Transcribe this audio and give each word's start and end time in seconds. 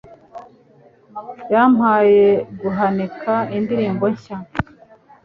Yampaye 1.53 2.25
guhanika 2.59 3.33
indirimbo 3.57 4.05
nshya 4.13 4.37